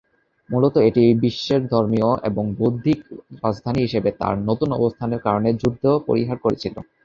মূলত 0.49 0.75
এটি 0.87 1.03
বিশ্বের 1.23 1.61
ধর্মীয় 1.67 2.09
এবং 2.29 2.43
বৌদ্ধিক 2.57 2.99
রাজধানী 3.43 3.79
হিসাবে 3.81 4.09
তার 4.19 4.35
নতুন 4.49 4.69
অবস্থানের 4.77 5.23
কারণে 5.25 5.49
যুদ্ধ 5.61 5.83
পরিহার 6.07 6.37
করেছিল। 6.43 6.75